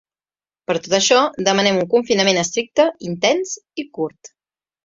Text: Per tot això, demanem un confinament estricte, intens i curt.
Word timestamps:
Per 0.69 0.75
tot 0.85 0.95
això, 0.99 1.19
demanem 1.49 1.77
un 1.83 1.87
confinament 1.93 2.41
estricte, 2.45 2.89
intens 3.13 3.55
i 3.85 3.91
curt. 3.99 4.35